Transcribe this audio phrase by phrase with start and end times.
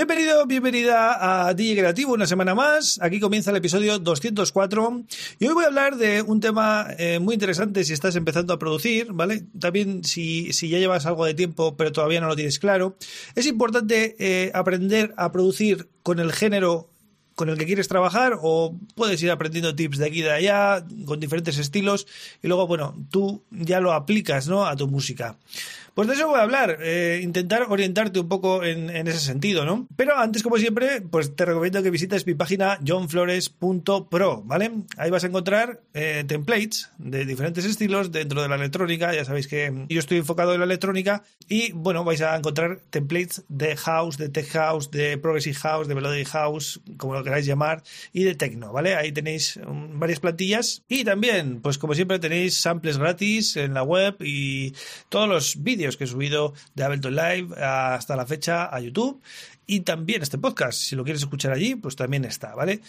[0.00, 2.98] Bienvenido, bienvenida a DJ Creativo, una semana más.
[3.02, 5.02] Aquí comienza el episodio 204
[5.38, 8.58] y hoy voy a hablar de un tema eh, muy interesante si estás empezando a
[8.58, 9.44] producir, ¿vale?
[9.60, 12.96] También si, si, ya llevas algo de tiempo pero todavía no lo tienes claro.
[13.34, 16.88] Es importante eh, aprender a producir con el género
[17.34, 20.84] con el que quieres trabajar o puedes ir aprendiendo tips de aquí y de allá
[21.06, 22.06] con diferentes estilos
[22.42, 24.66] y luego, bueno, tú ya lo aplicas, ¿no?
[24.66, 25.38] A tu música.
[26.00, 29.86] Pues de eso voy a hablar, eh, intentar orientarte un poco en, ese sentido, ¿no?
[29.96, 34.70] Pero antes, como siempre, pues te recomiendo que visites mi página johnflores.pro, ¿vale?
[34.96, 39.46] Ahí vas a encontrar eh, templates de diferentes estilos dentro de la electrónica, ya sabéis
[39.46, 44.16] que yo estoy enfocado en la electrónica y, bueno, vais a encontrar templates de house,
[44.16, 47.82] de tech house, de progressive house, de melody house, como lo queráis llamar,
[48.14, 48.94] y de techno, ¿vale?
[48.94, 53.82] Ahí tenéis um, varias plantillas y también, pues como siempre, tenéis samples gratis en la
[53.82, 54.72] web y
[55.10, 59.20] todos los vídeos que he subido de Ableton Live hasta la fecha a YouTube
[59.70, 60.80] y también este podcast.
[60.80, 62.80] Si lo quieres escuchar allí, pues también está, ¿vale?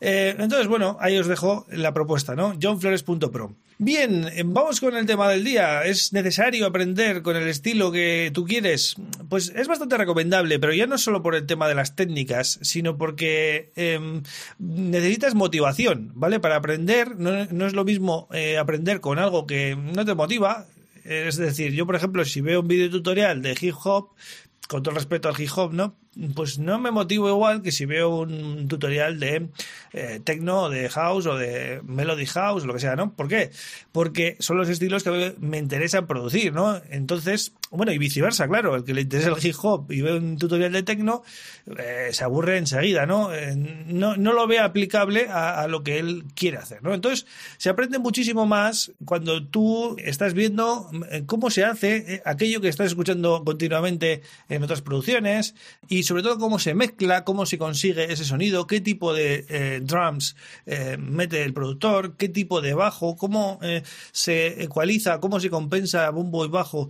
[0.00, 2.54] Eh, entonces, bueno, ahí os dejo la propuesta, ¿no?
[2.60, 3.54] johnflores.pro.
[3.76, 5.84] Bien, eh, vamos con el tema del día.
[5.84, 8.96] ¿Es necesario aprender con el estilo que tú quieres?
[9.28, 12.96] Pues es bastante recomendable, pero ya no solo por el tema de las técnicas, sino
[12.96, 14.22] porque em,
[14.58, 16.40] necesitas motivación, ¿vale?
[16.40, 20.66] Para aprender, no, es lo mismo eh, aprender con algo que no te motiva,
[21.04, 24.10] es decir, yo por ejemplo, si veo un video tutorial de hip hop,
[24.68, 25.96] con todo respeto al hip hop, ¿no?
[26.34, 29.48] Pues no me motivo igual que si veo un tutorial de
[29.94, 33.14] eh, techno, de house o de melody house, lo que sea, ¿no?
[33.14, 33.50] ¿Por qué?
[33.92, 36.80] Porque son los estilos que me interesan producir, ¿no?
[36.90, 40.36] Entonces, bueno, y viceversa, claro, el que le interesa el hip hop y ve un
[40.36, 41.22] tutorial de techno,
[41.78, 43.32] eh, se aburre enseguida, ¿no?
[43.34, 44.16] Eh, ¿no?
[44.16, 46.92] No lo ve aplicable a, lo que él quiere hacer, ¿no?
[46.92, 50.90] Entonces, se aprende muchísimo más cuando tú estás viendo
[51.26, 55.54] cómo se hace aquello que estás escuchando continuamente en otras producciones
[55.88, 59.46] y y sobre todo cómo se mezcla, cómo se consigue ese sonido, qué tipo de
[59.48, 60.34] eh, drums
[60.66, 66.10] eh, mete el productor, qué tipo de bajo, cómo eh, se ecualiza, cómo se compensa
[66.10, 66.88] bombo y bajo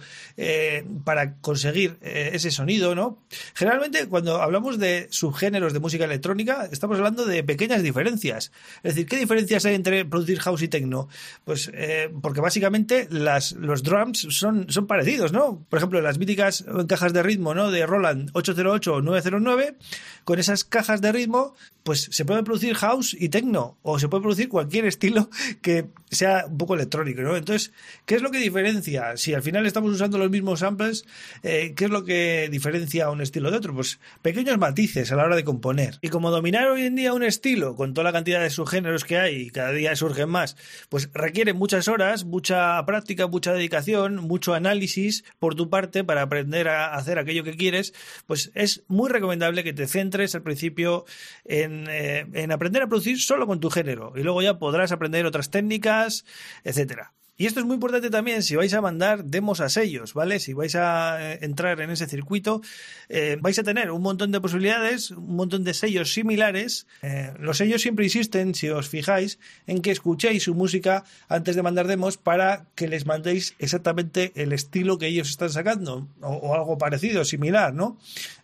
[1.04, 3.18] para conseguir ese sonido, ¿no?
[3.52, 8.50] Generalmente cuando hablamos de subgéneros de música electrónica estamos hablando de pequeñas diferencias.
[8.76, 11.08] Es decir, ¿qué diferencias hay entre producir house y techno?
[11.44, 11.70] Pues
[12.22, 15.62] porque básicamente las, los drums son, son parecidos, ¿no?
[15.68, 17.70] Por ejemplo, las míticas cajas de ritmo, ¿no?
[17.70, 19.76] De Roland 808 909,
[20.24, 24.22] con esas cajas de ritmo, pues se puede producir house y techno, o se puede
[24.22, 25.28] producir cualquier estilo
[25.62, 27.36] que sea un poco electrónico, ¿no?
[27.36, 27.72] Entonces,
[28.06, 29.16] ¿qué es lo que diferencia?
[29.16, 31.04] Si al final estamos usando los mismos samples,
[31.42, 33.74] eh, ¿qué es lo que diferencia un estilo de otro?
[33.74, 35.98] Pues pequeños matices a la hora de componer.
[36.02, 39.18] Y como dominar hoy en día un estilo, con toda la cantidad de subgéneros que
[39.18, 40.56] hay y cada día surgen más,
[40.88, 46.68] pues requiere muchas horas, mucha práctica, mucha dedicación, mucho análisis por tu parte para aprender
[46.68, 47.94] a hacer aquello que quieres,
[48.26, 51.04] pues es muy recomendable que te centres al principio
[51.44, 55.26] en, eh, en aprender a producir solo con tu género y luego ya podrás aprender
[55.26, 56.24] otras técnicas,
[56.64, 57.12] etcétera.
[57.38, 60.38] Y esto es muy importante también si vais a mandar demos a sellos, ¿vale?
[60.38, 62.60] Si vais a eh, entrar en ese circuito,
[63.08, 66.86] eh, vais a tener un montón de posibilidades, un montón de sellos similares.
[67.00, 71.62] Eh, los sellos siempre insisten, si os fijáis, en que escuchéis su música antes de
[71.62, 76.54] mandar demos para que les mandéis exactamente el estilo que ellos están sacando o, o
[76.54, 77.96] algo parecido, similar, ¿no?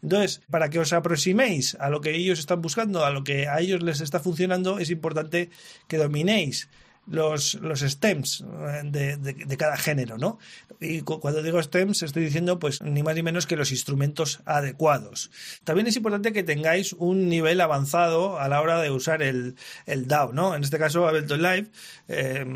[0.03, 3.61] Entonces, para que os aproximéis a lo que ellos están buscando, a lo que a
[3.61, 5.51] ellos les está funcionando, es importante
[5.89, 6.69] que dominéis
[7.11, 10.39] los, los stems eh, de, de, cada género, ¿no?
[10.81, 15.31] Y cuando digo stems estoy diciendo pues ni más ni menos que los instrumentos adecuados.
[15.65, 20.07] También es importante que tengáis un nivel avanzado a la hora de usar el, el
[20.33, 20.55] ¿no?
[20.55, 21.71] En este caso Ableton Live,
[22.09, 22.47] eh,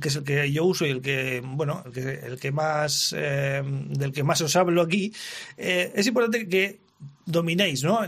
[0.00, 4.12] que es el que yo uso y el que, bueno, el que más, eh, del
[4.12, 5.12] que más os hablo aquí,
[5.56, 6.87] es importante que
[7.28, 8.00] dominéis ¿no?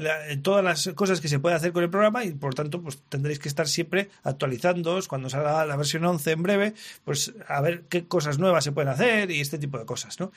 [0.43, 3.39] todas las cosas que se puede hacer con el programa y por tanto pues tendréis
[3.39, 6.75] que estar siempre actualizándoos cuando salga la versión 11 en breve
[7.05, 10.33] pues a ver qué cosas nuevas se pueden hacer y este tipo de cosas ¿no?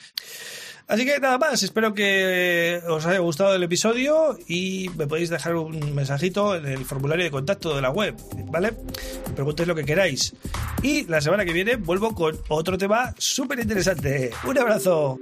[0.87, 5.55] así que nada más espero que os haya gustado el episodio y me podéis dejar
[5.55, 8.15] un mensajito en el formulario de contacto de la web
[8.51, 8.73] ¿vale?
[9.33, 10.35] preguntéis lo que queráis
[10.81, 15.19] y la semana que viene vuelvo con otro tema súper interesante un abrazo